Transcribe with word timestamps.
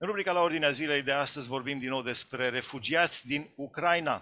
În 0.00 0.06
rubrica 0.06 0.32
la 0.32 0.40
ordinea 0.40 0.70
zilei 0.70 1.02
de 1.02 1.12
astăzi 1.12 1.48
vorbim 1.48 1.78
din 1.78 1.88
nou 1.88 2.02
despre 2.02 2.48
refugiați 2.48 3.26
din 3.26 3.50
Ucraina. 3.56 4.20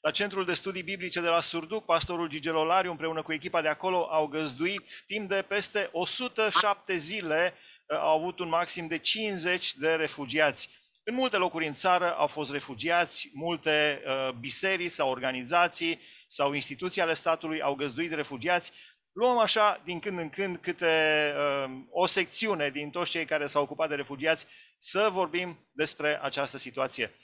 La 0.00 0.10
Centrul 0.10 0.44
de 0.44 0.54
Studii 0.54 0.82
Biblice 0.82 1.20
de 1.20 1.26
la 1.26 1.40
Surduc, 1.40 1.84
pastorul 1.84 2.28
Gigel 2.28 2.54
Olariu 2.54 2.90
împreună 2.90 3.22
cu 3.22 3.32
echipa 3.32 3.62
de 3.62 3.68
acolo 3.68 4.08
au 4.10 4.26
găzduit 4.26 5.02
timp 5.06 5.28
de 5.28 5.44
peste 5.48 5.88
107 5.92 6.96
zile, 6.96 7.54
uh, 7.86 7.98
au 7.98 8.18
avut 8.18 8.38
un 8.38 8.48
maxim 8.48 8.86
de 8.86 8.98
50 8.98 9.74
de 9.74 9.94
refugiați. 9.94 10.68
În 11.02 11.14
multe 11.14 11.36
locuri 11.36 11.66
în 11.66 11.74
țară 11.74 12.14
au 12.14 12.26
fost 12.26 12.50
refugiați, 12.50 13.30
multe 13.34 14.02
uh, 14.06 14.32
biserici 14.32 14.90
sau 14.90 15.10
organizații 15.10 16.00
sau 16.26 16.52
instituții 16.52 17.00
ale 17.00 17.14
statului 17.14 17.60
au 17.60 17.74
găzduit 17.74 18.12
refugiați. 18.12 18.72
Luăm 19.18 19.38
așa, 19.38 19.80
din 19.84 19.98
când 19.98 20.18
în 20.18 20.28
când, 20.28 20.56
câte 20.56 21.34
uh, 21.36 21.80
o 21.90 22.06
secțiune 22.06 22.70
din 22.70 22.90
toți 22.90 23.10
cei 23.10 23.24
care 23.24 23.46
s-au 23.46 23.62
ocupat 23.62 23.88
de 23.88 23.94
refugiați 23.94 24.46
să 24.76 25.08
vorbim 25.12 25.68
despre 25.72 26.22
această 26.22 26.58
situație. 26.58 27.14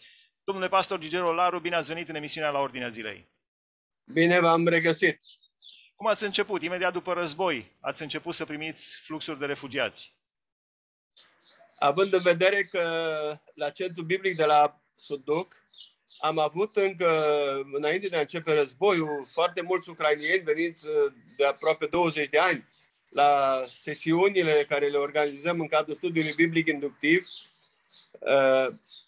Domnule 0.45 0.69
pastor 0.69 0.99
Gigero 0.99 1.33
Laru, 1.33 1.61
bine 1.61 1.77
ați 1.77 1.89
venit 1.89 2.09
în 2.09 2.15
emisiunea 2.15 2.51
la 2.51 2.61
Ordinea 2.61 2.89
Zilei. 2.89 3.29
Bine 4.15 4.41
v-am 4.41 4.67
regăsit. 4.67 5.19
Cum 5.97 6.07
ați 6.07 6.25
început? 6.25 6.63
Imediat 6.63 6.93
după 6.93 7.13
război 7.13 7.77
ați 7.81 8.03
început 8.03 8.35
să 8.35 8.45
primiți 8.45 9.01
fluxuri 9.01 9.39
de 9.39 9.47
refugiați. 9.47 10.17
Având 11.79 12.13
în 12.13 12.23
vedere 12.23 12.63
că 12.63 12.81
la 13.55 13.71
Centrul 13.71 14.05
Biblic 14.05 14.37
de 14.37 14.45
la 14.45 14.81
Suduc 14.95 15.65
am 16.25 16.39
avut 16.39 16.77
încă, 16.77 17.09
înainte 17.73 18.09
de 18.09 18.17
a 18.17 18.21
începe 18.21 18.55
războiul, 18.55 19.27
foarte 19.33 19.61
mulți 19.61 19.91
ucrainieni 19.91 20.43
veniți 20.43 20.87
de 21.37 21.45
aproape 21.45 21.87
20 21.87 22.29
de 22.29 22.39
ani 22.39 22.69
la 23.09 23.63
sesiunile 23.77 24.67
care 24.69 24.87
le 24.87 24.97
organizăm 24.97 25.61
în 25.61 25.69
cadrul 25.69 25.95
studiului 25.95 26.33
biblic 26.33 26.67
inductiv. 26.67 27.27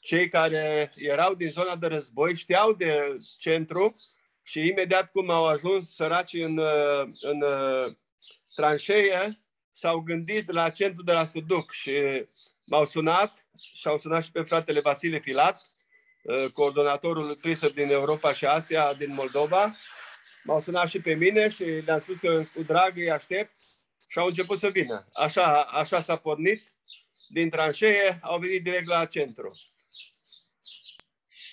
Cei 0.00 0.28
care 0.28 0.90
erau 0.96 1.34
din 1.34 1.50
zona 1.50 1.76
de 1.76 1.86
război 1.86 2.36
știau 2.36 2.72
de 2.72 3.16
centru 3.38 3.92
și 4.42 4.66
imediat 4.66 5.10
cum 5.10 5.30
au 5.30 5.46
ajuns 5.46 5.94
săraci 5.94 6.32
în, 6.32 6.60
în 7.20 7.44
tranșee, 8.54 9.40
s-au 9.72 10.00
gândit 10.00 10.50
la 10.50 10.70
centru 10.70 11.02
de 11.02 11.12
la 11.12 11.24
Suduc 11.24 11.72
și 11.72 11.92
m-au 12.64 12.84
sunat 12.84 13.46
și 13.74 13.88
au 13.88 13.98
sunat 13.98 14.24
și 14.24 14.30
pe 14.30 14.42
fratele 14.42 14.80
Vasile 14.80 15.18
Filat, 15.18 15.56
uh, 15.56 15.75
coordonatorul 16.52 17.34
TRISEP 17.34 17.74
din 17.74 17.90
Europa 17.90 18.32
și 18.32 18.46
Asia, 18.46 18.94
din 18.94 19.12
Moldova. 19.12 19.76
M-au 20.44 20.62
sunat 20.62 20.88
și 20.88 21.00
pe 21.00 21.14
mine 21.14 21.48
și 21.48 21.64
le-am 21.64 22.00
spus 22.00 22.18
că 22.18 22.42
cu 22.54 22.62
drag 22.62 22.96
îi 22.96 23.10
aștept 23.10 23.52
și 24.10 24.18
au 24.18 24.26
început 24.26 24.58
să 24.58 24.68
vină. 24.68 25.08
Așa, 25.12 25.62
așa 25.62 26.00
s-a 26.00 26.16
pornit. 26.16 26.72
Din 27.28 27.50
tranșee 27.50 28.18
au 28.22 28.38
venit 28.38 28.62
direct 28.62 28.86
la 28.86 29.04
centru. 29.04 29.52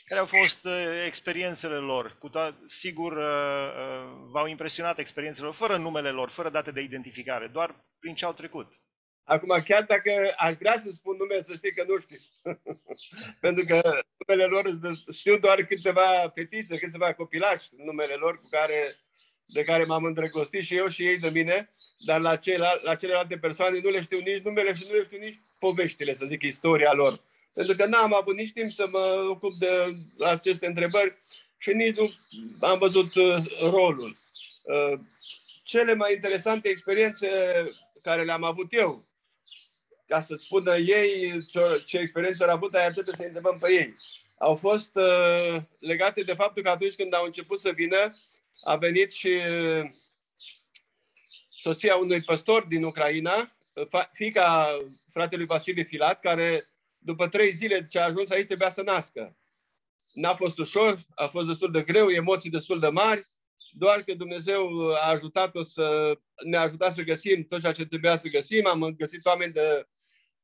Care 0.06 0.20
au 0.20 0.26
fost 0.26 0.66
uh, 0.66 1.04
experiențele 1.06 1.76
lor? 1.76 2.18
Cu 2.20 2.30
to- 2.30 2.56
sigur, 2.66 3.12
uh, 3.18 4.12
v-au 4.32 4.48
impresionat 4.48 5.00
experiențele 5.00 5.46
lor, 5.46 5.56
fără 5.56 5.78
numele 5.78 6.10
lor, 6.10 6.30
fără 6.30 6.50
date 6.50 6.72
de 6.72 6.82
identificare, 6.82 7.48
doar 7.48 7.86
prin 8.00 8.16
ce 8.16 8.26
au 8.26 8.34
trecut. 8.34 8.83
Acum, 9.26 9.64
chiar 9.66 9.84
dacă 9.84 10.34
aș 10.38 10.56
vrea 10.56 10.78
să 10.78 10.92
spun 10.92 11.16
numele, 11.18 11.42
să 11.42 11.54
știi 11.54 11.74
că 11.74 11.84
nu 11.88 11.98
știu. 11.98 12.18
Pentru 13.46 13.66
că 13.66 14.04
numele 14.18 14.46
lor 14.50 14.80
știu 15.14 15.38
doar 15.38 15.64
câteva 15.64 16.32
fetițe, 16.34 16.78
câteva 16.78 17.14
copilași, 17.14 17.70
numele 17.78 18.14
lor 18.14 18.36
cu 18.36 18.48
care, 18.50 18.96
de 19.46 19.64
care 19.64 19.84
m-am 19.84 20.04
îndrăgostit 20.04 20.64
și 20.64 20.76
eu 20.76 20.88
și 20.88 21.08
ei 21.08 21.18
de 21.18 21.30
mine, 21.30 21.70
dar 21.98 22.22
la, 22.22 22.36
celal, 22.36 22.82
la 22.84 22.96
celelalte 22.96 23.38
persoane 23.38 23.80
nu 23.84 23.90
le 23.90 24.02
știu 24.02 24.20
nici 24.20 24.42
numele 24.42 24.74
și 24.74 24.86
nu 24.90 24.96
le 24.96 25.04
știu 25.04 25.18
nici 25.18 25.40
poveștile, 25.60 26.14
să 26.14 26.26
zic, 26.26 26.42
istoria 26.42 26.94
lor. 26.94 27.22
Pentru 27.54 27.76
că 27.76 27.86
n-am 27.86 28.14
avut 28.14 28.36
nici 28.36 28.54
timp 28.54 28.72
să 28.72 28.88
mă 28.92 29.28
ocup 29.30 29.54
de 29.54 29.70
aceste 30.26 30.66
întrebări 30.66 31.18
și 31.58 31.74
nici 31.74 31.96
nu 31.96 32.10
am 32.62 32.78
văzut 32.78 33.16
uh, 33.16 33.36
rolul. 33.62 34.18
Uh, 34.64 35.00
cele 35.64 35.94
mai 35.94 36.14
interesante 36.14 36.70
experiențe 36.70 37.28
care 38.02 38.24
le-am 38.24 38.44
avut 38.44 38.68
eu 38.70 39.12
ca 40.14 40.22
să-ți 40.22 40.44
spună 40.44 40.76
ei 40.76 41.46
ce, 41.46 41.84
ce 41.86 41.98
experiență 41.98 42.44
au 42.44 42.56
avut, 42.56 42.74
aia 42.74 42.92
trebuie 42.92 43.16
să 43.16 43.24
întrebăm 43.24 43.58
pe 43.62 43.72
ei. 43.72 43.94
Au 44.38 44.56
fost 44.56 44.96
uh, 44.96 45.62
legate 45.80 46.22
de 46.22 46.34
faptul 46.34 46.64
că 46.64 46.70
atunci 46.70 46.96
când 46.96 47.14
au 47.14 47.26
început 47.26 47.60
să 47.60 47.72
vină, 47.72 48.14
a 48.64 48.76
venit 48.76 49.12
și 49.12 49.28
uh, 49.28 49.90
soția 51.48 51.96
unui 51.96 52.22
păstor 52.22 52.66
din 52.66 52.84
Ucraina, 52.84 53.56
fica 54.12 54.78
fratelui 55.12 55.46
Vasile 55.46 55.84
Filat, 55.84 56.20
care 56.20 56.64
după 56.98 57.28
trei 57.28 57.54
zile 57.54 57.82
ce 57.90 58.00
a 58.00 58.06
ajuns 58.06 58.30
aici 58.30 58.48
trebuia 58.48 58.70
să 58.70 58.82
nască. 58.82 59.38
N-a 60.14 60.36
fost 60.36 60.58
ușor, 60.58 60.98
a 61.16 61.28
fost 61.28 61.48
destul 61.48 61.72
de 61.72 61.82
greu, 61.82 62.10
emoții 62.10 62.50
destul 62.50 62.80
de 62.80 62.88
mari, 62.88 63.22
doar 63.72 64.02
că 64.02 64.14
Dumnezeu 64.14 64.70
a 64.94 65.10
ajutat-o 65.10 65.64
să 65.64 66.18
ne 66.46 66.58
ajuta 66.58 66.90
să 66.90 67.02
găsim 67.02 67.44
tot 67.44 67.60
ceea 67.60 67.72
ce 67.72 67.86
trebuia 67.86 68.18
să 68.18 68.30
găsim. 68.30 68.68
Am 68.68 68.96
găsit 68.98 69.26
oameni 69.26 69.54
de 69.54 69.88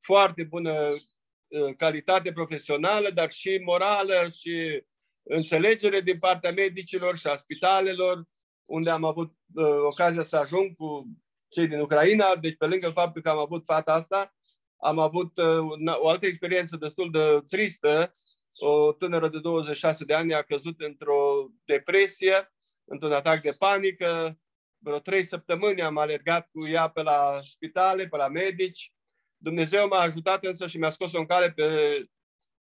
foarte 0.02 0.44
bună 0.44 0.90
uh, 0.90 1.76
calitate 1.78 2.32
profesională, 2.32 3.10
dar 3.10 3.30
și 3.32 3.62
morală 3.66 4.30
și 4.30 4.84
înțelegere 5.24 6.02
din 6.02 6.20
partea 6.20 6.52
medicilor 6.52 7.18
și 7.18 7.28
a 7.28 7.36
spitalelor, 7.36 8.24
unde 8.66 8.90
am 8.90 9.04
avut 9.04 9.32
uh, 9.54 9.66
ocazia 9.90 10.24
să 10.24 10.38
ajung 10.38 10.76
cu 10.76 11.08
cei 11.50 11.68
din 11.68 11.80
Ucraina. 11.80 12.36
Deci, 12.36 12.58
pe 12.58 12.66
lângă 12.66 12.90
faptul 12.90 13.22
că 13.22 13.30
am 13.30 13.38
avut 13.38 13.64
fata 13.66 13.94
asta, 13.94 14.34
am 14.78 15.00
avut 15.00 15.38
uh, 15.38 15.98
o 16.00 16.10
altă 16.10 16.26
experiență 16.26 16.78
destul 16.78 17.12
de 17.12 17.42
tristă. 17.50 18.12
O 18.58 18.94
tânără 18.94 19.30
de 19.30 19.40
26 19.40 20.06
de 20.06 20.14
ani 20.14 20.34
a 20.34 20.42
căzut 20.42 20.82
într-o 20.82 21.48
depresie, 21.66 22.54
într-un 22.86 23.12
atac 23.12 23.42
de 23.42 23.52
panică. 23.52 24.40
Vreo 24.78 25.00
trei 25.00 25.24
săptămâni 25.24 25.82
am 25.82 25.98
alergat 25.98 26.50
cu 26.52 26.68
ea 26.68 26.90
pe 26.90 27.02
la 27.02 27.40
spitale, 27.44 28.08
pe 28.08 28.18
la 28.18 28.28
medici. 28.28 28.94
Dumnezeu 29.42 29.88
m-a 29.88 30.00
ajutat 30.00 30.44
însă 30.44 30.68
și 30.68 30.78
mi-a 30.78 30.90
scos-o 30.90 31.20
în 31.20 31.26
cale 31.26 31.52
pe 31.52 31.66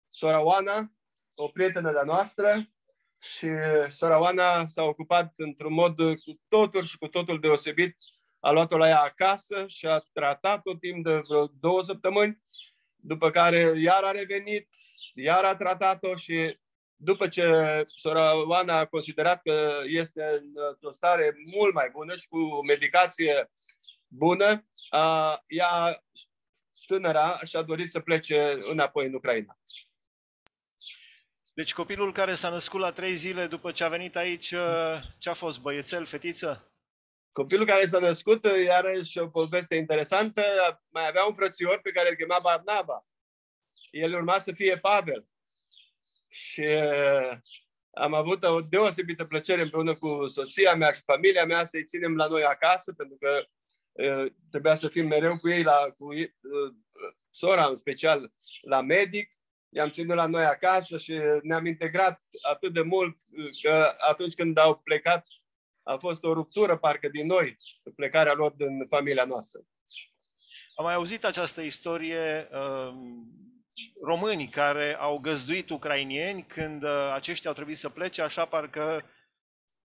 sora 0.08 0.42
Oana, 0.42 0.92
o 1.36 1.48
prietenă 1.48 1.92
de-a 1.92 2.04
noastră, 2.04 2.70
și 3.20 3.48
sora 3.90 4.20
Oana 4.20 4.68
s-a 4.68 4.84
ocupat 4.84 5.34
într-un 5.36 5.74
mod 5.74 5.96
cu 5.96 6.42
totul 6.48 6.86
și 6.86 6.98
cu 6.98 7.08
totul 7.08 7.40
deosebit. 7.40 7.96
A 8.40 8.52
luat-o 8.52 8.78
la 8.78 8.88
ea 8.88 9.02
acasă 9.02 9.66
și 9.68 9.88
a 9.88 10.00
tratat-o 10.14 10.76
timp 10.76 11.04
de 11.04 11.20
vreo 11.28 11.46
două 11.60 11.84
săptămâni, 11.84 12.44
după 12.96 13.30
care 13.30 13.74
iar 13.78 14.04
a 14.04 14.12
revenit, 14.12 14.70
iar 15.14 15.44
a 15.44 15.56
tratat-o 15.56 16.16
și 16.16 16.60
după 16.96 17.28
ce 17.28 17.84
sora 17.86 18.48
Oana 18.48 18.78
a 18.78 18.86
considerat 18.86 19.42
că 19.42 19.82
este 19.86 20.44
într-o 20.54 20.92
stare 20.92 21.36
mult 21.56 21.74
mai 21.74 21.90
bună 21.92 22.16
și 22.16 22.28
cu 22.28 22.66
medicație 22.68 23.52
bună, 24.08 24.68
ea 25.48 26.04
tânăra 26.90 27.40
și-a 27.46 27.62
dorit 27.62 27.92
să 27.92 28.00
plece 28.00 28.56
înapoi 28.70 29.06
în 29.06 29.14
Ucraina. 29.14 29.58
Deci 31.54 31.74
copilul 31.74 32.14
care 32.14 32.36
s-a 32.36 32.50
născut 32.50 32.80
la 32.80 32.92
trei 32.92 33.14
zile 33.14 33.48
după 33.48 33.72
ce 33.72 33.84
a 33.84 33.90
venit 33.90 34.16
aici, 34.16 34.52
uh, 34.52 35.02
ce 35.18 35.30
a 35.30 35.34
fost, 35.34 35.62
băiețel, 35.62 36.06
fetiță? 36.06 36.74
Copilul 37.32 37.66
care 37.66 37.86
s-a 37.86 38.00
născut, 38.00 38.46
uh, 38.46 38.64
iarăși 38.66 39.18
o 39.18 39.28
poveste 39.28 39.76
interesantă, 39.76 40.42
mai 40.90 41.08
avea 41.08 41.26
un 41.26 41.36
frățior 41.36 41.80
pe 41.82 41.92
care 41.92 42.10
îl 42.10 42.16
chema 42.16 42.40
Barnaba. 42.42 43.06
El 43.92 44.14
urma 44.14 44.40
să 44.40 44.52
fie 44.52 44.78
Pavel. 44.78 45.28
Și 46.28 46.62
uh, 46.62 47.38
am 47.92 48.14
avut 48.14 48.44
o 48.44 48.62
deosebită 48.62 49.26
plăcere 49.26 49.62
împreună 49.62 49.94
cu 49.94 50.28
soția 50.28 50.76
mea 50.76 50.92
și 50.92 51.02
familia 51.02 51.46
mea 51.46 51.64
să-i 51.64 51.86
ținem 51.86 52.16
la 52.16 52.28
noi 52.28 52.44
acasă, 52.44 52.94
pentru 52.94 53.18
că 53.20 53.44
trebuia 54.52 54.76
să 54.76 54.88
fim 54.88 55.08
mereu 55.08 55.38
cu 55.38 55.50
ei, 55.50 55.64
la, 55.64 55.88
cu 55.98 56.08
sora 57.32 57.66
în 57.66 57.76
special, 57.76 58.32
la 58.62 58.82
medic. 58.82 59.38
I-am 59.70 59.90
ținut 59.90 60.16
la 60.16 60.26
noi 60.26 60.46
acasă 60.46 60.98
și 60.98 61.20
ne-am 61.42 61.66
integrat 61.66 62.22
atât 62.42 62.74
de 62.74 62.82
mult 62.82 63.18
că 63.62 63.96
atunci 63.98 64.34
când 64.34 64.58
au 64.58 64.78
plecat 64.78 65.26
a 65.84 65.98
fost 65.98 66.24
o 66.24 66.34
ruptură 66.34 66.78
parcă 66.78 67.08
din 67.08 67.26
noi, 67.26 67.58
plecarea 67.96 68.34
lor 68.34 68.52
din 68.52 68.86
familia 68.86 69.26
noastră. 69.26 69.60
Am 70.76 70.86
mai 70.86 70.94
auzit 70.94 71.26
această 71.26 71.62
istorie 71.62 72.50
uh, 72.52 72.94
românii 74.06 74.48
care 74.48 74.96
au 74.96 75.18
găzduit 75.18 75.70
ucrainieni 75.70 76.44
când 76.44 76.84
uh, 76.84 77.12
aceștia 77.14 77.50
au 77.50 77.56
trebuit 77.56 77.78
să 77.78 77.90
plece, 77.90 78.22
așa 78.22 78.46
parcă 78.46 79.06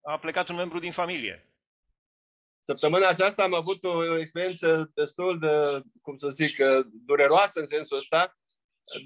a 0.03 0.19
plecat 0.19 0.49
un 0.49 0.57
membru 0.57 0.79
din 0.79 0.93
familie. 0.93 1.50
Săptămâna 2.71 3.09
aceasta 3.09 3.43
am 3.43 3.55
avut 3.55 3.85
o 3.85 4.19
experiență 4.19 4.91
destul 4.95 5.39
de, 5.39 5.81
cum 6.03 6.17
să 6.17 6.29
zic, 6.29 6.59
uh, 6.59 6.87
dureroasă 6.93 7.61
în 7.61 7.67
sensul 7.67 7.97
ăsta. 7.97 8.39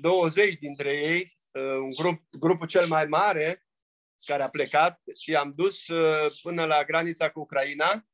20 0.01 0.59
dintre 0.59 0.93
ei, 0.93 1.35
uh, 1.53 1.77
un 1.77 1.93
grup, 1.93 2.23
grupul 2.31 2.67
cel 2.67 2.87
mai 2.87 3.07
mare 3.07 3.67
care 4.25 4.43
a 4.43 4.49
plecat 4.49 5.01
și 5.21 5.35
am 5.35 5.53
dus 5.55 5.89
uh, 5.89 6.33
până 6.43 6.65
la 6.65 6.85
granița 6.85 7.31
cu 7.31 7.41
Ucraina 7.41 8.07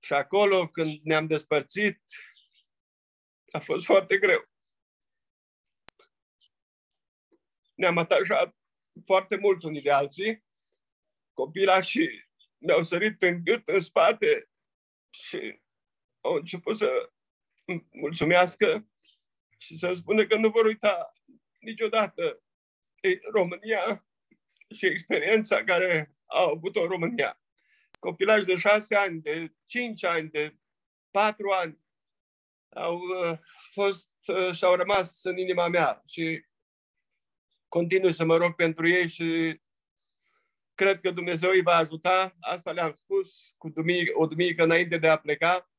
și 0.00 0.12
acolo 0.12 0.68
când 0.68 1.00
ne-am 1.02 1.26
despărțit 1.26 2.02
a 3.52 3.58
fost 3.58 3.84
foarte 3.84 4.16
greu. 4.18 4.48
ne-am 7.74 7.98
atașat 7.98 8.56
foarte 9.04 9.36
mult 9.36 9.62
unii 9.62 9.82
de 9.82 9.90
alții. 9.90 10.44
Copilașii 11.32 12.28
mi-au 12.58 12.82
sărit 12.82 13.22
în 13.22 13.44
gât, 13.44 13.68
în 13.68 13.80
spate 13.80 14.48
și 15.22 15.60
au 16.20 16.34
început 16.34 16.76
să 16.76 17.10
îmi 17.64 17.86
mulțumească 17.92 18.88
și 19.58 19.76
să 19.76 19.92
spună 19.92 20.26
că 20.26 20.36
nu 20.36 20.50
vor 20.50 20.64
uita 20.64 21.12
niciodată 21.58 22.42
România 23.32 24.06
și 24.74 24.86
experiența 24.86 25.64
care 25.64 26.16
au 26.26 26.50
avut-o 26.50 26.80
în 26.80 26.88
România. 26.88 27.40
Copilași 27.98 28.44
de 28.44 28.56
șase 28.56 28.96
ani, 28.96 29.20
de 29.20 29.52
cinci 29.66 30.04
ani, 30.04 30.30
de 30.30 30.56
patru 31.10 31.50
ani 31.50 31.78
au 32.68 32.98
uh, 32.98 33.38
fost 33.72 34.10
uh, 34.26 34.52
și 34.52 34.64
au 34.64 34.74
rămas 34.74 35.24
în 35.24 35.38
inima 35.38 35.68
mea 35.68 36.02
și 36.06 36.44
continui 37.68 38.12
să 38.12 38.24
mă 38.24 38.36
rog 38.36 38.54
pentru 38.54 38.88
ei 38.88 39.08
și 39.08 39.60
cred 40.76 41.00
că 41.00 41.10
Dumnezeu 41.10 41.50
îi 41.50 41.62
va 41.62 41.74
ajuta. 41.74 42.36
Asta 42.40 42.72
le-am 42.72 42.92
spus 42.96 43.54
cu 43.58 43.68
duminică, 43.68 44.12
o 44.14 44.26
duminică 44.26 44.62
înainte 44.62 44.98
de 44.98 45.08
a 45.08 45.18
pleca. 45.18 45.70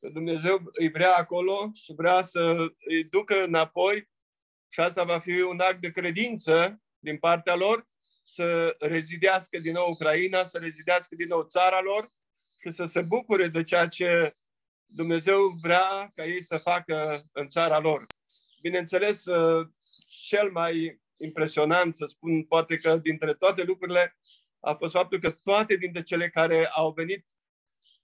Că 0.00 0.08
Dumnezeu 0.08 0.70
îi 0.72 0.90
vrea 0.90 1.14
acolo 1.16 1.70
și 1.74 1.92
vrea 1.92 2.22
să 2.22 2.72
îi 2.78 3.04
ducă 3.04 3.44
înapoi 3.44 4.08
și 4.68 4.80
asta 4.80 5.04
va 5.04 5.18
fi 5.18 5.40
un 5.40 5.60
act 5.60 5.80
de 5.80 5.90
credință 5.90 6.82
din 6.98 7.18
partea 7.18 7.54
lor 7.54 7.88
să 8.24 8.76
rezidească 8.78 9.58
din 9.58 9.72
nou 9.72 9.90
Ucraina, 9.90 10.44
să 10.44 10.58
rezidească 10.58 11.14
din 11.14 11.28
nou 11.28 11.42
țara 11.42 11.80
lor 11.80 12.08
și 12.58 12.70
să 12.70 12.84
se 12.84 13.02
bucure 13.02 13.48
de 13.48 13.64
ceea 13.64 13.88
ce 13.88 14.34
Dumnezeu 14.86 15.46
vrea 15.62 16.08
ca 16.14 16.24
ei 16.24 16.42
să 16.42 16.58
facă 16.58 17.22
în 17.32 17.46
țara 17.46 17.78
lor. 17.78 18.06
Bineînțeles, 18.60 19.24
cel 20.06 20.50
mai 20.50 20.99
impresionant, 21.20 21.96
să 21.96 22.06
spun, 22.06 22.44
poate 22.44 22.76
că 22.76 22.96
dintre 22.96 23.34
toate 23.34 23.62
lucrurile, 23.62 24.16
a 24.60 24.74
fost 24.74 24.92
faptul 24.92 25.18
că 25.18 25.30
toate 25.30 25.76
dintre 25.76 26.02
cele 26.02 26.28
care 26.28 26.66
au 26.66 26.92
venit 26.92 27.26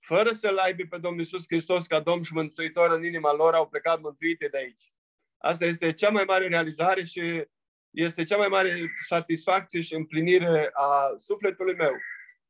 fără 0.01 0.33
să-L 0.33 0.57
aibă 0.57 0.83
pe 0.91 0.99
Domnul 0.99 1.21
Iisus 1.21 1.45
Hristos 1.47 1.87
ca 1.87 2.01
Domn 2.01 2.23
și 2.23 2.33
Mântuitor 2.33 2.91
în 2.91 3.05
inima 3.05 3.33
lor, 3.33 3.55
au 3.55 3.69
plecat 3.69 4.01
mântuite 4.01 4.49
de 4.49 4.57
aici. 4.57 4.93
Asta 5.39 5.65
este 5.65 5.93
cea 5.93 6.11
mai 6.11 6.25
mare 6.25 6.49
realizare 6.49 7.05
și 7.05 7.45
este 7.91 8.25
cea 8.25 8.37
mai 8.37 8.49
mare 8.49 8.91
satisfacție 9.07 9.81
și 9.81 9.95
împlinire 9.95 10.71
a 10.73 11.15
sufletului 11.17 11.75
meu 11.75 11.93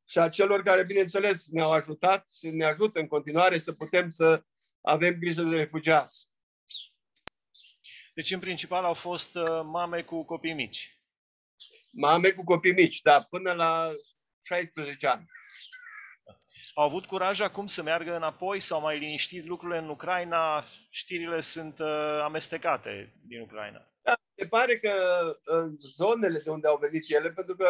și 0.05 0.19
a 0.19 0.29
celor 0.29 0.63
care, 0.63 0.83
bineînțeles, 0.83 1.47
ne-au 1.47 1.71
ajutat 1.71 2.29
și 2.39 2.49
ne 2.49 2.65
ajută 2.65 2.99
în 2.99 3.07
continuare 3.07 3.57
să 3.57 3.71
putem 3.71 4.09
să 4.09 4.43
avem 4.81 5.15
grijă 5.19 5.41
de 5.41 5.55
refugiați. 5.55 6.29
Deci, 8.17 8.31
în 8.31 8.39
principal, 8.39 8.83
au 8.83 8.93
fost 8.93 9.35
uh, 9.35 9.61
mame 9.63 10.01
cu 10.01 10.23
copii 10.23 10.53
mici. 10.53 10.99
Mame 11.91 12.29
cu 12.29 12.43
copii 12.43 12.73
mici, 12.73 13.01
da, 13.01 13.21
până 13.29 13.51
la 13.53 13.91
16 14.43 15.07
ani. 15.07 15.25
Au 16.73 16.83
avut 16.83 17.05
curaj 17.05 17.39
acum 17.39 17.67
să 17.67 17.83
meargă 17.83 18.15
înapoi 18.15 18.59
sau 18.59 18.81
mai 18.81 18.99
liniștit 18.99 19.45
lucrurile 19.45 19.77
în 19.77 19.89
Ucraina? 19.89 20.65
Știrile 20.89 21.41
sunt 21.41 21.79
uh, 21.79 22.19
amestecate 22.23 23.13
din 23.27 23.41
Ucraina. 23.41 23.91
Da, 24.01 24.13
se 24.35 24.45
pare 24.45 24.79
că 24.79 24.93
în 25.43 25.75
zonele 25.77 26.39
de 26.39 26.49
unde 26.49 26.67
au 26.67 26.77
venit 26.77 27.03
ele, 27.11 27.31
pentru 27.31 27.55
că 27.55 27.69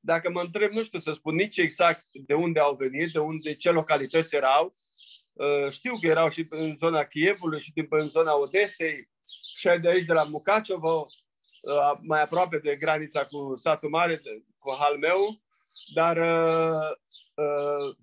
dacă 0.00 0.30
mă 0.30 0.40
întreb, 0.40 0.70
nu 0.70 0.82
știu 0.82 0.98
să 0.98 1.12
spun 1.12 1.34
nici 1.34 1.56
exact 1.56 2.06
de 2.12 2.34
unde 2.34 2.60
au 2.60 2.74
venit, 2.74 3.12
de 3.12 3.18
unde, 3.18 3.54
ce 3.54 3.70
localități 3.70 4.34
erau, 4.34 4.72
uh, 5.32 5.70
știu 5.70 5.98
că 6.00 6.06
erau 6.06 6.30
și 6.30 6.46
în 6.50 6.76
zona 6.76 7.04
Chievului 7.04 7.60
și 7.60 7.72
în 7.88 8.08
zona 8.08 8.36
Odesei, 8.36 9.08
și 9.56 9.68
de 9.80 9.88
aici, 9.88 10.06
de 10.06 10.12
la 10.12 10.24
Mucacevo, 10.24 11.06
uh, 11.60 11.98
mai 12.00 12.22
aproape 12.22 12.58
de 12.58 12.76
granița 12.80 13.24
cu 13.24 13.54
satul 13.56 13.88
mare, 13.88 14.20
cu 14.58 14.76
Halmeu, 14.78 15.40
dar 15.94 16.16
uh, 16.16 16.90
uh, 17.34 17.94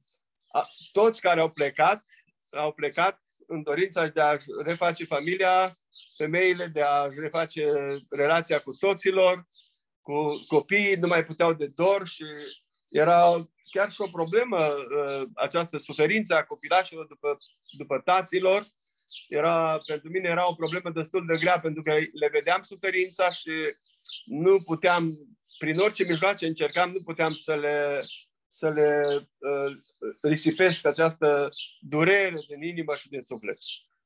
toți 0.91 1.21
care 1.21 1.41
au 1.41 1.49
plecat, 1.49 2.03
au 2.51 2.71
plecat 2.71 3.19
în 3.47 3.63
dorința 3.63 4.07
de 4.07 4.21
a 4.21 4.37
reface 4.65 5.05
familia, 5.05 5.75
femeile 6.17 6.67
de 6.67 6.81
a 6.81 7.05
reface 7.05 7.71
relația 8.09 8.59
cu 8.59 8.71
soților, 8.71 9.47
cu 10.01 10.13
copiii, 10.47 10.95
nu 10.95 11.07
mai 11.07 11.23
puteau 11.23 11.53
de 11.53 11.67
dor 11.75 12.07
și 12.07 12.23
era 12.89 13.45
chiar 13.71 13.91
și 13.91 14.01
o 14.01 14.07
problemă 14.07 14.73
această 15.35 15.77
suferință 15.77 16.35
a 16.35 16.43
copilașilor 16.43 17.05
după, 17.05 17.37
după 17.77 17.99
taților 17.99 18.67
era, 19.27 19.79
pentru 19.85 20.09
mine 20.09 20.29
era 20.29 20.49
o 20.49 20.53
problemă 20.53 20.89
destul 20.89 21.25
de 21.25 21.37
grea, 21.37 21.59
pentru 21.59 21.81
că 21.81 21.93
le 21.93 22.29
vedeam 22.31 22.63
suferința 22.63 23.31
și 23.31 23.51
nu 24.25 24.63
puteam, 24.63 25.09
prin 25.57 25.79
orice 25.79 26.03
mijloace 26.03 26.47
încercam, 26.47 26.89
nu 26.89 27.01
puteam 27.03 27.33
să 27.33 27.55
le, 27.55 28.05
să 28.49 28.69
le 28.69 29.01
uh, 29.37 29.75
risipesc 30.21 30.85
această 30.85 31.49
durere 31.79 32.39
din 32.47 32.61
inimă 32.61 32.95
și 32.95 33.09
din 33.09 33.21
suflet. 33.21 33.57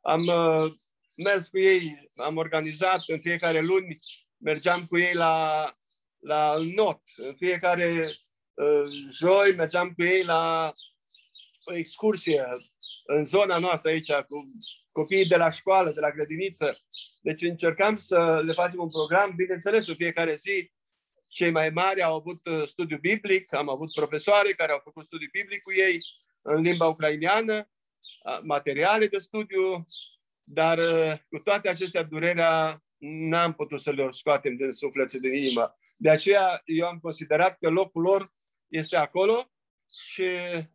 Am 0.02 0.26
uh, 0.26 0.72
mers 1.16 1.48
cu 1.48 1.60
ei, 1.60 2.08
am 2.16 2.38
organizat 2.38 3.04
în 3.08 3.18
fiecare 3.18 3.62
luni, 3.62 3.98
mergeam 4.38 4.86
cu 4.86 4.98
ei 4.98 5.14
la, 5.14 5.66
la 6.20 6.56
not. 6.76 7.02
În 7.16 7.36
fiecare 7.36 8.16
uh, 8.54 8.84
joi 9.12 9.56
mergeam 9.56 9.94
cu 9.94 10.04
ei 10.04 10.24
la 10.24 10.74
o 11.64 11.76
excursie 11.76 12.46
în 13.12 13.26
zona 13.26 13.58
noastră 13.58 13.90
aici, 13.90 14.12
cu 14.12 14.38
copiii 14.92 15.26
de 15.26 15.36
la 15.36 15.50
școală, 15.50 15.92
de 15.92 16.00
la 16.00 16.12
grădiniță. 16.12 16.80
Deci 17.22 17.42
încercam 17.42 17.96
să 17.98 18.42
le 18.46 18.54
facem 18.54 18.80
un 18.80 18.90
program, 18.90 19.34
bineînțeles, 19.36 19.88
în 19.88 19.96
fiecare 19.96 20.36
zi. 20.36 20.72
Cei 21.28 21.52
mai 21.52 21.70
mari 21.70 22.04
au 22.04 22.16
avut 22.16 22.46
uh, 22.46 22.68
studiu 22.68 22.98
biblic, 22.98 23.54
am 23.54 23.70
avut 23.70 23.94
profesoare 23.94 24.54
care 24.54 24.72
au 24.72 24.82
făcut 24.84 25.06
studiu 25.06 25.28
biblic 25.32 25.62
cu 25.62 25.74
ei 25.74 25.98
în 26.44 26.62
limba 26.62 26.88
ucraineană, 26.88 27.70
materiale 28.44 29.08
de 29.08 29.18
studiu, 29.18 29.86
dar 30.44 30.78
uh, 30.78 31.14
cu 31.30 31.38
toate 31.44 31.70
acestea 31.70 32.04
durerea 32.04 32.84
n-am 32.98 33.54
putut 33.54 33.82
să 33.82 33.92
le 33.92 34.08
scoatem 34.12 34.56
din 34.56 34.72
suflet 34.72 35.12
din 35.12 35.34
inimă. 35.34 35.78
De 35.98 36.10
aceea 36.10 36.62
eu 36.66 36.86
am 36.86 37.00
considerat 37.00 37.58
că 37.58 37.70
locul 37.70 38.02
lor 38.02 38.34
este 38.68 38.96
acolo 38.96 39.52
și 40.12 40.24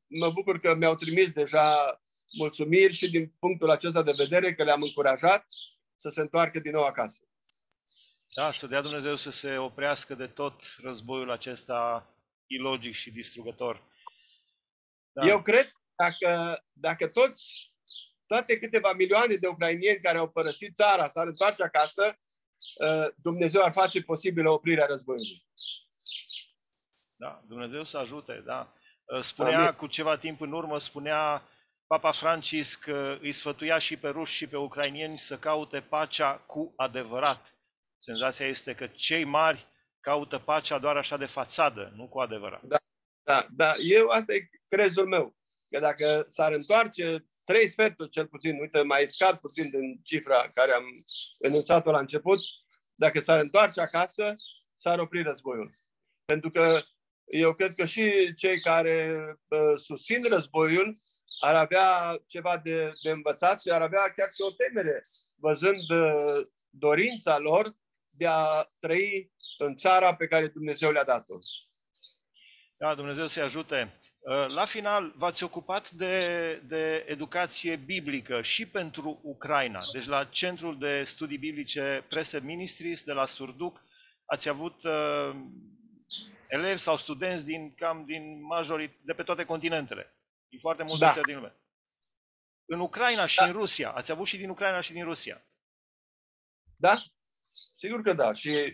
mă 0.06 0.30
bucur 0.30 0.58
că 0.58 0.74
mi-au 0.74 0.94
trimis 0.94 1.32
deja 1.32 1.98
mulțumiri 2.36 2.94
și 2.94 3.10
din 3.10 3.34
punctul 3.38 3.70
acesta 3.70 4.02
de 4.02 4.12
vedere 4.16 4.54
că 4.54 4.64
le-am 4.64 4.82
încurajat 4.82 5.44
să 5.96 6.08
se 6.08 6.20
întoarcă 6.20 6.58
din 6.58 6.72
nou 6.72 6.82
acasă. 6.82 7.20
Da, 8.34 8.50
să 8.50 8.66
dea 8.66 8.80
Dumnezeu 8.80 9.16
să 9.16 9.30
se 9.30 9.56
oprească 9.56 10.14
de 10.14 10.26
tot 10.26 10.60
războiul 10.82 11.30
acesta 11.30 12.08
ilogic 12.46 12.94
și 12.94 13.10
distrugător. 13.10 13.82
Da. 15.12 15.26
Eu 15.26 15.42
cred 15.42 15.72
dacă, 15.94 16.62
dacă 16.72 17.08
toți, 17.08 17.72
toate 18.26 18.58
câteva 18.58 18.92
milioane 18.92 19.34
de 19.34 19.46
ucrainieni 19.46 20.00
care 20.00 20.18
au 20.18 20.28
părăsit 20.28 20.74
țara 20.74 21.06
s-ar 21.06 21.26
întoarce 21.26 21.62
acasă, 21.62 22.18
uh, 22.86 23.08
Dumnezeu 23.16 23.62
ar 23.62 23.72
face 23.72 24.02
posibilă 24.02 24.50
oprirea 24.50 24.86
războiului. 24.86 25.46
Da, 27.16 27.42
Dumnezeu 27.46 27.84
să 27.84 27.98
ajute, 27.98 28.42
da. 28.44 28.72
Uh, 29.04 29.20
spunea 29.20 29.58
Amin. 29.58 29.72
cu 29.72 29.86
ceva 29.86 30.16
timp 30.16 30.40
în 30.40 30.52
urmă, 30.52 30.78
spunea 30.78 31.42
Papa 31.94 32.12
Francisc 32.12 32.86
îi 33.20 33.32
sfătuia 33.32 33.78
și 33.78 33.96
pe 33.96 34.08
ruși 34.08 34.34
și 34.34 34.46
pe 34.46 34.56
ucrainieni 34.56 35.18
să 35.18 35.38
caute 35.38 35.80
pacea 35.80 36.36
cu 36.36 36.72
adevărat. 36.76 37.54
Senzația 37.96 38.46
este 38.46 38.74
că 38.74 38.86
cei 38.86 39.24
mari 39.24 39.66
caută 40.00 40.38
pacea 40.38 40.78
doar 40.78 40.96
așa 40.96 41.16
de 41.16 41.26
fațadă, 41.26 41.92
nu 41.96 42.08
cu 42.08 42.18
adevărat. 42.18 42.62
Da, 42.62 42.76
da, 43.22 43.46
da. 43.50 43.74
Eu 43.78 44.08
asta 44.08 44.34
e 44.34 44.48
crezul 44.68 45.06
meu. 45.06 45.36
Că 45.68 45.78
dacă 45.78 46.24
s-ar 46.28 46.52
întoarce 46.52 47.26
trei 47.44 47.68
sferturi 47.68 48.10
cel 48.10 48.26
puțin, 48.26 48.60
uite, 48.60 48.82
mai 48.82 49.08
scad 49.08 49.38
puțin 49.38 49.70
din 49.70 50.00
cifra 50.02 50.48
care 50.48 50.72
am 50.72 50.84
enunțat-o 51.38 51.90
la 51.90 51.98
început, 51.98 52.38
dacă 52.94 53.20
s-ar 53.20 53.40
întoarce 53.40 53.80
acasă, 53.80 54.34
s-ar 54.74 54.98
opri 54.98 55.22
războiul. 55.22 55.74
Pentru 56.24 56.50
că 56.50 56.82
eu 57.24 57.54
cred 57.54 57.74
că 57.74 57.84
și 57.84 58.34
cei 58.36 58.60
care 58.60 59.24
uh, 59.48 59.74
susțin 59.76 60.28
războiul 60.28 60.94
ar 61.40 61.54
avea 61.54 62.18
ceva 62.26 62.58
de, 62.58 62.90
de 63.02 63.10
învățat 63.10 63.60
și 63.60 63.70
ar 63.70 63.82
avea 63.82 64.12
chiar 64.16 64.28
și 64.32 64.40
o 64.40 64.50
temere, 64.50 65.00
văzând 65.36 65.90
uh, 65.90 66.46
dorința 66.70 67.38
lor 67.38 67.76
de 68.10 68.26
a 68.26 68.70
trăi 68.80 69.32
în 69.58 69.76
țara 69.76 70.14
pe 70.14 70.26
care 70.26 70.48
Dumnezeu 70.48 70.90
le-a 70.90 71.04
dat-o. 71.04 71.38
Da, 72.78 72.94
Dumnezeu 72.94 73.26
să-i 73.26 73.42
ajute. 73.42 73.98
Uh, 74.20 74.46
la 74.48 74.64
final, 74.64 75.12
v-ați 75.16 75.42
ocupat 75.42 75.90
de, 75.90 76.54
de 76.66 77.04
educație 77.08 77.76
biblică 77.76 78.42
și 78.42 78.66
pentru 78.66 79.20
Ucraina. 79.22 79.80
Deci 79.92 80.06
la 80.06 80.24
Centrul 80.24 80.78
de 80.78 81.02
Studii 81.04 81.38
Biblice 81.38 82.04
Prese 82.08 82.40
Ministries 82.40 83.04
de 83.04 83.12
la 83.12 83.26
Surduc 83.26 83.82
ați 84.24 84.48
avut 84.48 84.84
uh, 84.84 85.30
elevi 86.48 86.78
sau 86.78 86.96
studenți 86.96 87.46
din 87.46 87.74
cam 87.74 88.04
din 88.06 88.46
majorit, 88.46 88.98
de 89.00 89.12
pe 89.12 89.22
toate 89.22 89.44
continentele 89.44 90.14
din 90.54 90.62
foarte 90.62 90.82
multe 90.82 91.04
da. 91.04 91.10
țări 91.10 91.26
din 91.26 91.34
lume. 91.34 91.56
În 92.64 92.80
Ucraina 92.80 93.26
și 93.26 93.36
da. 93.36 93.44
în 93.44 93.52
Rusia. 93.52 93.90
Ați 93.90 94.10
avut 94.10 94.26
și 94.26 94.36
din 94.36 94.48
Ucraina 94.48 94.80
și 94.80 94.92
din 94.92 95.04
Rusia. 95.04 95.46
Da. 96.76 97.02
Sigur 97.76 98.02
că 98.02 98.12
da. 98.12 98.34
Și 98.34 98.72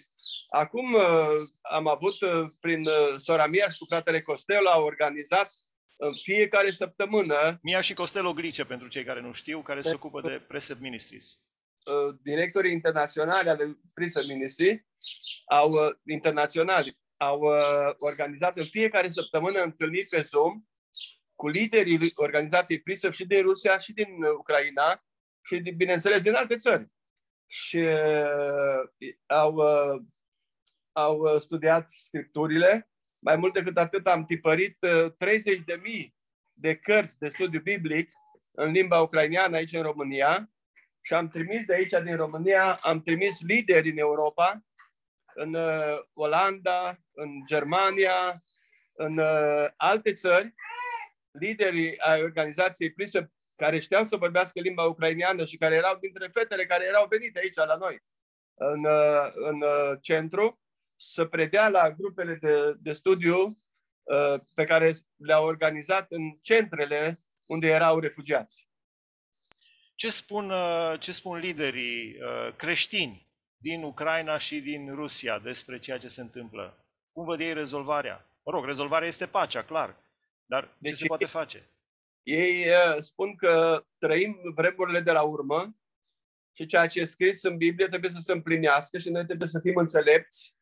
acum 0.49 0.95
uh, 0.95 1.29
am 1.61 1.87
avut 1.87 2.21
uh, 2.21 2.49
prin 2.61 2.87
uh, 2.87 3.15
sora 3.17 3.47
mea 3.47 3.69
și 3.69 3.79
cu 3.79 3.85
fratele 3.85 4.21
Costel 4.21 4.67
au 4.67 4.85
organizat 4.85 5.51
în 5.97 6.13
fiecare 6.23 6.71
săptămână 6.71 7.59
Mia 7.63 7.81
și 7.81 7.95
Costello 7.95 8.33
Glice, 8.33 8.65
pentru 8.65 8.89
cei 8.89 9.05
care 9.05 9.21
nu 9.21 9.33
știu, 9.33 9.63
care 9.63 9.83
se 9.83 9.95
ocupă 9.95 10.21
de 10.21 10.45
Precept 10.49 10.81
Ministries. 10.81 11.39
uh, 11.85 12.15
directorii 12.23 12.73
internaționali 12.73 13.49
ale 13.49 13.79
Prison 13.95 14.27
Ministry 14.27 14.87
au 15.47 15.71
uh, 15.71 15.95
internaționali 16.07 16.99
au 17.17 17.41
uh, 17.41 17.95
organizat 17.99 18.57
în 18.57 18.67
fiecare 18.67 19.11
săptămână 19.11 19.63
întâlniri 19.63 20.09
pe 20.11 20.23
Zoom 20.23 20.65
cu 21.41 21.49
liderii 21.49 22.13
organizației 22.15 22.81
Prison 22.81 23.11
și 23.11 23.27
din 23.27 23.43
Rusia 23.43 23.79
și 23.79 23.93
din 23.93 24.23
uh, 24.23 24.31
Ucraina 24.39 25.05
și 25.43 25.61
din, 25.61 25.77
bineînțeles 25.77 26.21
din 26.21 26.35
alte 26.35 26.57
țări. 26.57 26.87
Și 27.47 27.77
uh, 27.77 29.13
au, 29.27 29.55
uh, 29.55 30.03
au 30.93 31.19
uh, 31.19 31.37
studiat 31.39 31.89
scripturile. 31.93 32.91
Mai 33.19 33.37
mult 33.37 33.53
decât 33.53 33.77
atât 33.77 34.07
am 34.07 34.25
tipărit 34.25 34.77
uh, 34.81 35.13
30.000 35.13 36.09
de 36.53 36.77
cărți 36.77 37.19
de 37.19 37.29
studiu 37.29 37.61
biblic 37.61 38.11
în 38.51 38.71
limba 38.71 39.01
ucraineană 39.01 39.57
aici 39.57 39.73
în 39.73 39.83
România 39.83 40.51
și 41.01 41.15
am 41.15 41.29
trimis 41.29 41.65
de 41.65 41.75
aici, 41.75 42.05
din 42.05 42.17
România, 42.17 42.75
am 42.75 43.03
trimis 43.03 43.41
lideri 43.41 43.91
în 43.91 43.99
Europa, 43.99 44.65
în 45.35 45.55
uh, 45.55 45.99
Olanda, 46.13 46.99
în 47.13 47.29
Germania, 47.47 48.43
în 48.93 49.19
uh, 49.19 49.67
alte 49.77 50.13
țări, 50.13 50.55
liderii 51.33 51.99
ai 51.99 52.23
organizației 52.23 52.93
Prisă, 52.93 53.33
care 53.57 53.79
știau 53.79 54.05
să 54.05 54.17
vorbească 54.17 54.61
limba 54.61 54.85
ucraineană 54.85 55.45
și 55.45 55.57
care 55.57 55.75
erau 55.75 55.97
dintre 55.97 56.29
fetele 56.33 56.67
care 56.67 56.85
erau 56.85 57.07
venite 57.07 57.39
aici 57.39 57.55
la 57.55 57.77
noi, 57.77 58.03
în, 58.55 58.85
uh, 58.85 59.33
în 59.35 59.61
uh, 59.63 59.99
centru, 60.01 60.61
să 60.97 61.25
predea 61.25 61.69
la 61.69 61.91
grupele 61.91 62.35
de, 62.35 62.75
de 62.79 62.93
studiu 62.93 63.39
uh, 63.45 64.41
pe 64.55 64.65
care 64.65 64.95
le-au 65.17 65.47
organizat 65.47 66.07
în 66.11 66.33
centrele 66.43 67.19
unde 67.47 67.67
erau 67.67 67.99
refugiați. 67.99 68.69
Ce 69.95 70.11
spun, 70.11 70.51
uh, 70.51 70.95
ce 70.99 71.13
spun 71.13 71.39
liderii 71.39 72.17
uh, 72.21 72.55
creștini 72.57 73.29
din 73.57 73.83
Ucraina 73.83 74.39
și 74.39 74.61
din 74.61 74.95
Rusia 74.95 75.39
despre 75.39 75.79
ceea 75.79 75.99
ce 75.99 76.09
se 76.09 76.21
întâmplă? 76.21 76.85
Cum 77.13 77.25
văd 77.25 77.41
ei 77.41 77.53
rezolvarea? 77.53 78.27
Mă 78.45 78.53
rog, 78.53 78.65
rezolvarea 78.65 79.09
este 79.09 79.27
pacea, 79.27 79.65
clar. 79.65 79.97
Dar 80.51 80.65
ce 80.65 80.77
Deci 80.79 80.97
se 80.97 81.07
poate 81.07 81.25
face? 81.25 81.71
Ei 82.23 82.69
uh, 82.69 82.97
spun 82.99 83.37
că 83.37 83.85
trăim 83.99 84.41
vremurile 84.55 85.01
de 85.01 85.11
la 85.11 85.23
urmă 85.23 85.77
și 86.57 86.67
ceea 86.67 86.87
ce 86.87 87.01
e 87.01 87.05
scris 87.05 87.43
în 87.43 87.57
Biblie 87.57 87.89
trebuie 87.89 88.11
să 88.11 88.19
se 88.21 88.33
împlinească 88.33 88.99
și 88.99 89.11
noi 89.11 89.25
trebuie 89.25 89.49
să 89.49 89.61
fim 89.61 89.77
înțelepți, 89.77 90.57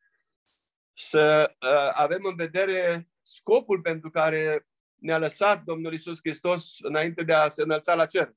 să 0.97 1.55
uh, 1.61 1.91
avem 1.93 2.25
în 2.25 2.35
vedere 2.35 3.09
scopul 3.23 3.81
pentru 3.81 4.11
care 4.11 4.67
ne-a 4.95 5.19
lăsat 5.19 5.63
Domnul 5.63 5.93
Isus 5.93 6.19
Hristos 6.19 6.77
înainte 6.79 7.25
de 7.25 7.33
a 7.33 7.49
se 7.49 7.63
înălța 7.63 7.95
la 7.95 8.07
cer. 8.07 8.35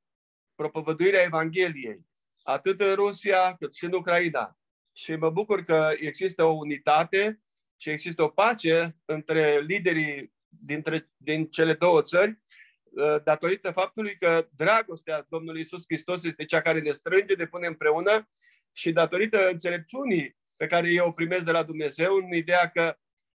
Propovăduirea 0.56 1.22
Evangheliei, 1.22 2.06
atât 2.44 2.82
în 2.82 2.94
Rusia 2.94 3.56
cât 3.56 3.76
și 3.76 3.86
în 3.86 3.94
Ucraina. 3.94 4.58
Și 4.94 5.16
mă 5.16 5.30
bucur 5.30 5.64
că 5.64 5.92
există 6.00 6.44
o 6.44 6.52
unitate 6.52 7.42
și 7.78 7.90
există 7.90 8.24
o 8.24 8.30
pace 8.30 8.98
între 9.06 9.60
liderii 9.60 10.40
dintre, 10.66 11.10
din 11.18 11.46
cele 11.46 11.74
două 11.74 12.02
țări, 12.02 12.40
uh, 12.84 13.24
datorită 13.24 13.72
faptului 13.72 14.18
că 14.18 14.48
dragostea 14.56 15.26
Domnului 15.30 15.62
Isus 15.62 15.84
Hristos 15.88 16.24
este 16.24 16.46
cea 16.46 16.62
care 16.62 16.82
ne 16.82 16.92
strânge, 16.92 17.36
ne 17.36 17.46
pune 17.46 17.68
împreună 17.68 18.30
și 18.72 18.92
datorită 18.92 19.50
înțelepciunii 19.50 20.38
pe 20.58 20.68
care 20.68 20.92
eu 20.92 21.08
o 21.08 21.12
primesc 21.12 21.46
de 21.46 21.52
la 21.52 21.64
Dumnezeu, 21.64 22.16
în 22.16 22.34
ideea 22.34 22.70
că 22.70 22.98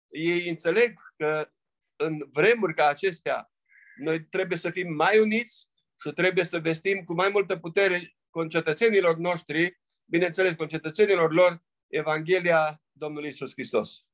ei 0.10 0.50
înțeleg 0.50 0.94
că 1.18 1.52
în 1.96 2.30
vremuri 2.32 2.74
ca 2.74 2.88
acestea 2.88 3.52
noi 3.96 4.24
trebuie 4.24 4.58
să 4.58 4.70
fim 4.70 4.94
mai 4.94 5.20
uniți 5.20 5.70
și 6.02 6.12
trebuie 6.12 6.46
să 6.46 6.60
vestim 6.60 7.04
cu 7.04 7.14
mai 7.14 7.30
multă 7.30 7.58
putere 7.58 8.16
concetățenilor 8.30 9.18
noștri, 9.18 9.80
bineînțeles 10.06 10.56
concetățenilor 10.56 11.34
lor, 11.34 11.64
Evanghelia 11.88 12.82
Domnului 12.92 13.30
Isus 13.30 13.52
Hristos. 13.52 14.06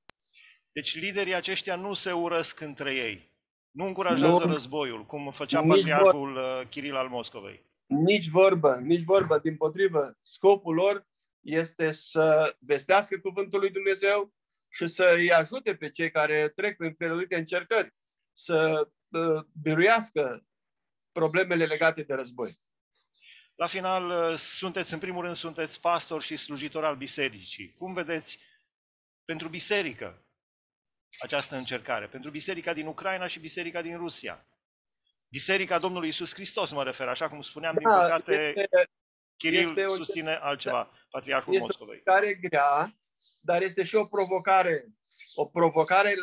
Deci 0.78 1.00
liderii 1.00 1.36
aceștia 1.36 1.76
nu 1.76 1.94
se 1.94 2.12
urăsc 2.12 2.60
între 2.60 2.96
ei. 2.96 3.36
Nu 3.72 3.86
încurajează 3.86 4.46
Nu. 4.46 4.52
războiul, 4.52 5.06
cum 5.06 5.32
făcea 5.32 5.62
Nici 5.62 5.70
patriarhul 5.70 6.36
uh, 6.36 6.62
Chiril 6.70 6.96
al 6.96 7.08
Moscovei. 7.08 7.66
Nici 7.86 8.28
vorbă, 8.28 8.76
nici 8.76 9.04
vorbă, 9.04 9.40
din 9.40 9.58
potrivă. 9.58 10.18
Scopul 10.20 10.76
lor 10.76 11.08
este 11.40 11.92
să 11.92 12.56
vestească 12.60 13.20
cuvântul 13.20 13.60
lui 13.60 13.70
Dumnezeu 13.70 14.34
și 14.70 14.88
să 14.88 15.14
îi 15.16 15.32
ajute 15.32 15.76
pe 15.76 15.90
cei 15.90 16.12
care 16.12 16.50
trec 16.56 16.78
prin 16.78 16.94
felurite 16.94 17.36
încercări 17.36 17.96
să 18.34 18.90
uh, 19.08 19.44
biruiască 19.62 20.46
problemele 21.12 21.66
legate 21.66 22.02
de 22.02 22.14
război. 22.14 22.52
La 23.56 23.68
final, 23.68 24.10
uh, 24.10 24.38
sunteți, 24.38 24.94
în 24.94 25.00
primul 25.00 25.24
rând, 25.24 25.36
sunteți 25.36 25.82
pastor 25.82 26.22
și 26.22 26.36
slujitor 26.36 26.86
al 26.86 26.96
bisericii. 26.96 27.74
Cum 27.74 27.94
vedeți 27.94 28.40
pentru 29.26 29.48
biserică 29.48 30.22
această 31.20 31.56
încercare? 31.56 32.08
Pentru 32.08 32.30
biserica 32.30 32.74
din 32.74 32.88
Ucraina 32.88 33.28
și 33.28 33.40
biserica 33.40 33.82
din 33.82 33.98
Rusia. 33.98 34.48
Biserica 35.30 35.80
Domnului 35.80 36.08
Isus 36.08 36.34
Hristos, 36.34 36.72
mă 36.72 36.84
refer, 36.84 37.08
așa 37.08 37.30
cum 37.30 37.42
spuneam, 37.42 37.76
din 37.78 37.88
păcate, 37.90 38.54
este 38.56 38.90
Chiril 39.38 39.68
este 39.68 39.84
o- 39.86 39.96
susține 39.96 40.32
altceva, 40.34 40.92
patriarhul 41.10 41.54
este- 41.54 41.66
Moscovei. 41.66 42.02
care 42.02 42.34
grea, 42.34 42.96
dar 43.40 43.62
este 43.62 43.84
și 43.84 43.96
o 43.96 44.06
provocare. 44.06 44.86
O 45.36 45.46
provocare 45.46 46.16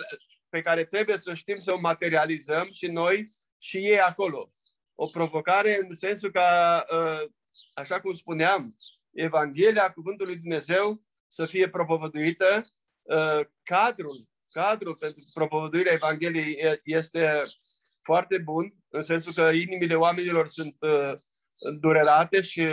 pe 0.49 0.61
care 0.63 0.85
trebuie 0.85 1.19
să 1.19 1.35
știm 1.35 1.59
să 1.59 1.73
o 1.73 1.79
materializăm 1.81 2.71
și 2.73 2.87
noi 2.87 3.27
și 3.59 3.77
ei 3.77 4.01
acolo. 4.01 4.53
O 4.95 5.07
provocare 5.07 5.79
în 5.89 5.95
sensul 5.95 6.31
că, 6.31 6.43
uh, 6.91 7.31
așa 7.75 8.01
cum 8.01 8.15
spuneam, 8.15 8.77
Evanghelia, 9.13 9.93
Cuvântul 9.93 10.27
lui 10.27 10.37
Dumnezeu 10.37 11.03
să 11.29 11.47
fie 11.47 11.69
propovăduită. 11.69 12.63
Uh, 13.03 13.41
Cadrul, 13.63 14.29
cadrul 14.55 14.95
pentru 14.95 15.25
propovăduirea 15.33 15.93
Evangheliei 15.93 16.53
e- 16.53 16.81
este 16.85 17.43
foarte 18.03 18.39
bun, 18.39 18.75
în 18.89 19.03
sensul 19.03 19.33
că 19.33 19.43
inimile 19.43 19.95
oamenilor 19.95 20.49
sunt 20.49 20.77
uh, 20.81 21.13
îndurerate 21.61 22.41
și 22.41 22.65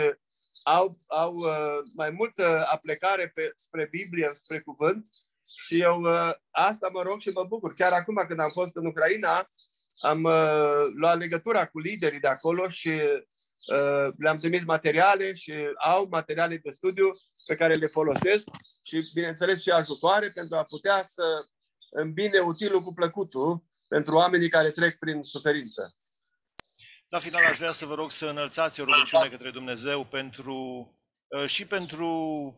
au, 0.64 0.86
au 1.06 1.32
uh, 1.32 1.76
mai 1.94 2.10
multă 2.10 2.64
aplecare 2.66 3.30
pe, 3.34 3.52
spre 3.56 3.88
Biblie, 3.90 4.32
spre 4.40 4.60
cuvânt 4.60 5.08
și 5.56 5.80
eu 5.80 6.00
uh, 6.00 6.30
asta 6.50 6.88
mă 6.92 7.02
rog 7.02 7.20
și 7.20 7.30
mă 7.34 7.44
bucur. 7.44 7.74
Chiar 7.74 7.92
acum 7.92 8.24
când 8.28 8.40
am 8.40 8.50
fost 8.52 8.76
în 8.76 8.86
Ucraina, 8.86 9.48
am 10.00 10.22
uh, 10.22 10.70
luat 10.94 11.18
legătura 11.18 11.66
cu 11.66 11.78
liderii 11.78 12.20
de 12.20 12.28
acolo 12.28 12.68
și 12.68 12.88
uh, 12.88 14.08
le-am 14.18 14.36
trimis 14.36 14.64
materiale 14.64 15.32
și 15.32 15.52
au 15.78 16.06
materiale 16.10 16.56
de 16.56 16.70
studiu 16.70 17.10
pe 17.46 17.54
care 17.54 17.74
le 17.74 17.86
folosesc 17.86 18.48
și, 18.82 19.10
bineînțeles, 19.14 19.62
și 19.62 19.70
ajutoare 19.70 20.30
pentru 20.34 20.56
a 20.56 20.62
putea 20.62 21.02
să 21.02 21.22
îmbine 21.92 22.38
utilul 22.38 22.80
cu 22.80 22.94
plăcutul 22.94 23.64
pentru 23.88 24.14
oamenii 24.14 24.48
care 24.48 24.70
trec 24.70 24.98
prin 24.98 25.22
suferință. 25.22 25.96
La 27.08 27.18
final 27.18 27.44
aș 27.44 27.58
vrea 27.58 27.72
să 27.72 27.86
vă 27.86 27.94
rog 27.94 28.10
să 28.10 28.26
înălțați 28.26 28.80
o 28.80 28.84
rugăciune 28.84 29.28
către 29.28 29.50
Dumnezeu 29.50 30.04
pentru 30.04 30.56
uh, 31.26 31.46
și 31.46 31.66
pentru 31.66 32.08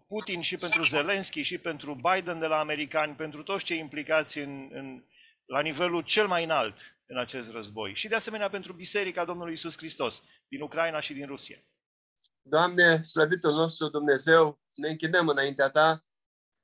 Putin, 0.09 0.41
și 0.41 0.57
pentru 0.57 0.85
Zelensky, 0.85 1.43
și 1.43 1.59
pentru 1.59 1.95
Biden 1.95 2.39
de 2.39 2.47
la 2.47 2.59
americani, 2.59 3.15
pentru 3.15 3.43
toți 3.43 3.65
cei 3.65 3.79
implicați 3.79 4.39
în, 4.39 4.69
în, 4.73 5.05
la 5.45 5.61
nivelul 5.61 6.03
cel 6.03 6.27
mai 6.27 6.45
înalt 6.45 6.79
în 7.07 7.19
acest 7.19 7.53
război. 7.53 7.95
Și 7.95 8.09
de 8.09 8.15
asemenea 8.15 8.49
pentru 8.49 8.73
Biserica 8.73 9.25
Domnului 9.25 9.53
Isus 9.53 9.77
Hristos 9.77 10.23
din 10.49 10.61
Ucraina 10.61 11.01
și 11.01 11.13
din 11.13 11.27
Rusia. 11.27 11.65
Doamne, 12.43 13.03
slăvitul 13.03 13.53
nostru 13.53 13.89
Dumnezeu, 13.89 14.61
ne 14.75 14.89
închinăm 14.89 15.29
înaintea 15.29 15.71
Ta 15.71 16.04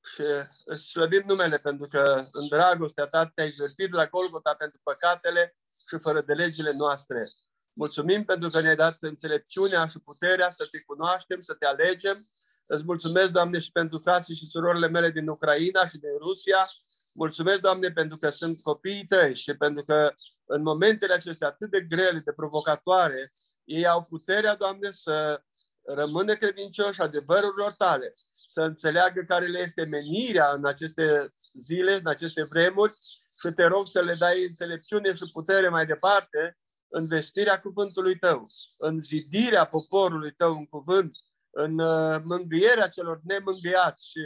și 0.04 0.22
îți 0.64 0.82
slăbim 0.82 1.22
numele 1.26 1.58
pentru 1.58 1.88
că 1.88 2.24
în 2.32 2.48
dragostea 2.48 3.04
Ta 3.04 3.26
te-ai 3.26 3.50
jertfit 3.50 3.92
la 3.92 4.06
Golgota 4.06 4.54
pentru 4.58 4.80
păcatele 4.82 5.56
și 5.88 5.98
fără 6.02 6.20
de 6.20 6.32
legile 6.32 6.72
noastre. 6.72 7.28
Mulțumim 7.72 8.24
pentru 8.24 8.48
că 8.48 8.60
ne-ai 8.60 8.76
dat 8.76 8.96
înțelepciunea 9.00 9.86
și 9.86 9.98
puterea 9.98 10.50
să 10.50 10.66
te 10.70 10.80
cunoaștem, 10.80 11.40
să 11.40 11.54
te 11.54 11.66
alegem. 11.66 12.26
Îți 12.66 12.84
mulțumesc, 12.84 13.30
Doamne, 13.30 13.58
și 13.58 13.72
pentru 13.72 13.98
frații 13.98 14.34
și 14.34 14.46
surorile 14.46 14.88
mele 14.88 15.10
din 15.10 15.28
Ucraina 15.28 15.86
și 15.86 15.98
din 15.98 16.16
Rusia. 16.18 16.70
Mulțumesc, 17.14 17.60
Doamne, 17.60 17.90
pentru 17.90 18.16
că 18.16 18.30
sunt 18.30 18.60
copiii 18.62 19.04
Tăi 19.04 19.34
și 19.34 19.54
pentru 19.54 19.84
că 19.84 20.12
în 20.44 20.62
momentele 20.62 21.12
acestea 21.12 21.48
atât 21.48 21.70
de 21.70 21.80
grele, 21.80 22.18
de 22.24 22.32
provocatoare, 22.32 23.32
ei 23.64 23.86
au 23.86 24.06
puterea, 24.08 24.54
Doamne, 24.54 24.92
să 24.92 25.42
rămână 25.82 26.34
credincioși 26.34 27.00
adevărurilor 27.00 27.72
Tale, 27.72 28.08
să 28.50 28.62
înțeleagă 28.62 29.24
care 29.28 29.46
le 29.46 29.58
este 29.58 29.84
menirea 29.84 30.52
în 30.52 30.66
aceste 30.66 31.32
zile, 31.60 31.94
în 31.94 32.06
aceste 32.06 32.44
vremuri 32.44 32.92
și 33.40 33.50
te 33.54 33.64
rog 33.64 33.86
să 33.86 34.00
le 34.00 34.14
dai 34.14 34.44
înțelepciune 34.44 35.14
și 35.14 35.30
putere 35.32 35.68
mai 35.68 35.86
departe 35.86 36.58
în 36.88 37.06
vestirea 37.06 37.60
cuvântului 37.60 38.18
Tău, 38.18 38.46
în 38.78 39.02
zidirea 39.02 39.64
poporului 39.64 40.32
Tău 40.32 40.52
în 40.52 40.66
cuvânt, 40.66 41.12
în 41.50 41.78
uh, 41.78 42.20
mângâierea 42.24 42.88
celor 42.88 43.20
nemângâiați 43.24 44.08
și 44.08 44.20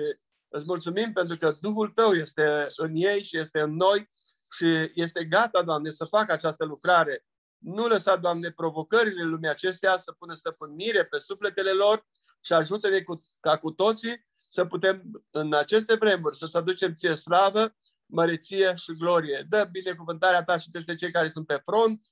îți 0.49 0.65
mulțumim 0.67 1.13
pentru 1.13 1.37
că 1.37 1.53
Duhul 1.61 1.89
Tău 1.89 2.13
este 2.13 2.69
în 2.77 2.91
ei 2.95 3.25
și 3.25 3.39
este 3.39 3.61
în 3.61 3.77
noi 3.77 4.11
și 4.57 4.91
este 4.95 5.25
gata, 5.25 5.63
Doamne, 5.63 5.91
să 5.91 6.05
facă 6.05 6.33
această 6.33 6.65
lucrare. 6.65 7.25
Nu 7.59 7.87
lăsa, 7.87 8.17
Doamne, 8.17 8.51
provocările 8.51 9.23
lumii 9.23 9.49
acestea 9.49 9.97
să 9.97 10.13
pună 10.13 10.35
stăpânire 10.35 11.05
pe 11.05 11.19
sufletele 11.19 11.71
lor 11.71 12.07
și 12.45 12.53
ajută-ne 12.53 13.01
cu, 13.01 13.19
ca 13.41 13.59
cu 13.59 13.71
toții 13.71 14.27
să 14.33 14.65
putem 14.65 15.25
în 15.31 15.55
aceste 15.55 15.95
vremuri 15.95 16.37
să-ți 16.37 16.57
aducem 16.57 16.93
ție 16.93 17.15
slavă, 17.15 17.77
măreție 18.07 18.75
și 18.75 18.93
glorie. 18.93 19.47
Dă 19.49 19.69
binecuvântarea 19.71 20.43
ta 20.43 20.59
și 20.59 20.69
peste 20.71 20.95
cei 20.95 21.11
care 21.11 21.29
sunt 21.29 21.47
pe 21.47 21.63
front. 21.65 22.07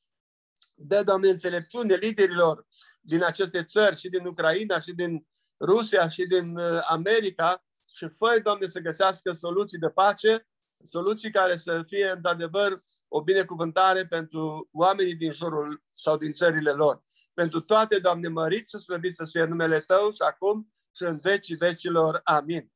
Dă, 0.74 1.02
Doamne, 1.02 1.28
înțelepciune 1.28 1.94
liderilor 1.94 2.66
din 3.00 3.22
aceste 3.22 3.62
țări 3.62 3.96
și 3.96 4.08
din 4.08 4.26
Ucraina 4.26 4.80
și 4.80 4.92
din 4.92 5.26
Rusia 5.60 6.08
și 6.08 6.26
din 6.26 6.56
uh, 6.56 6.80
America 6.88 7.64
și 7.94 8.08
fă 8.08 8.40
Doamne, 8.42 8.66
să 8.66 8.80
găsească 8.80 9.32
soluții 9.32 9.78
de 9.78 9.88
pace, 9.88 10.46
soluții 10.84 11.30
care 11.30 11.56
să 11.56 11.82
fie, 11.86 12.10
într-adevăr, 12.10 12.74
o 13.08 13.22
binecuvântare 13.22 14.06
pentru 14.06 14.68
oamenii 14.72 15.14
din 15.14 15.32
jurul 15.32 15.82
sau 15.88 16.16
din 16.16 16.32
țările 16.32 16.70
lor. 16.70 17.02
Pentru 17.34 17.60
toate, 17.60 17.98
Doamne, 17.98 18.28
mărit 18.28 18.68
și 18.68 18.78
slăbit 18.78 19.16
să 19.16 19.24
fie 19.30 19.44
numele 19.44 19.80
Tău 19.80 20.10
și 20.10 20.22
acum 20.26 20.72
și 20.96 21.02
în 21.02 21.18
vecii 21.18 21.56
vecilor. 21.56 22.20
Amin. 22.24 22.72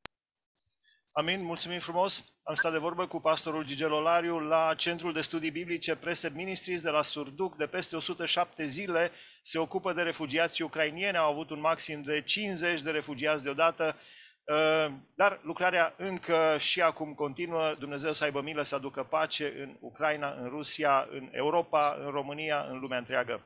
Amin, 1.11 1.43
mulțumim 1.43 1.79
frumos. 1.79 2.25
Am 2.43 2.55
stat 2.55 2.71
de 2.71 2.77
vorbă 2.77 3.07
cu 3.07 3.19
pastorul 3.19 3.65
Gigel 3.65 3.91
Olariu 3.91 4.39
la 4.39 4.73
Centrul 4.77 5.13
de 5.13 5.21
Studii 5.21 5.51
Biblice 5.51 5.95
Presep 5.95 6.33
Ministries 6.33 6.81
de 6.81 6.89
la 6.89 7.01
Surduc. 7.01 7.55
De 7.55 7.65
peste 7.65 7.95
107 7.95 8.65
zile 8.65 9.11
se 9.41 9.59
ocupă 9.59 9.93
de 9.93 10.01
refugiații 10.01 10.63
ucrainieni. 10.63 11.17
Au 11.17 11.31
avut 11.31 11.49
un 11.49 11.59
maxim 11.59 12.01
de 12.01 12.21
50 12.21 12.81
de 12.81 12.91
refugiați 12.91 13.43
deodată. 13.43 13.95
Uh, 14.43 14.91
dar 15.15 15.39
lucrarea 15.43 15.93
încă 15.97 16.55
și 16.59 16.81
acum 16.81 17.13
continuă. 17.13 17.75
Dumnezeu 17.79 18.13
să 18.13 18.23
aibă 18.23 18.41
milă 18.41 18.63
să 18.63 18.75
aducă 18.75 19.03
pace 19.03 19.53
în 19.57 19.77
Ucraina, 19.79 20.31
în 20.31 20.49
Rusia, 20.49 21.07
în 21.11 21.27
Europa, 21.31 21.97
în 21.99 22.11
România, 22.11 22.67
în 22.69 22.79
lumea 22.79 22.97
întreagă. 22.97 23.43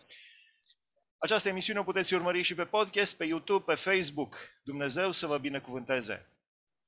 Această 1.23 1.49
emisiune 1.49 1.79
o 1.79 1.83
puteți 1.83 2.13
urmări 2.13 2.41
și 2.41 2.55
pe 2.55 2.63
podcast, 2.63 3.15
pe 3.15 3.25
YouTube, 3.25 3.63
pe 3.65 3.73
Facebook. 3.75 4.35
Dumnezeu 4.63 5.11
să 5.11 5.27
vă 5.27 5.37
binecuvânteze! 5.37 6.25